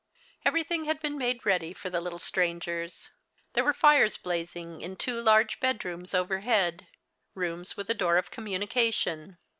[0.43, 3.11] Everything had been made ready for the little strangers.
[3.53, 6.87] There were lires blazing in two large bedrooms overhead;
[7.35, 9.37] rooms with a door of communication.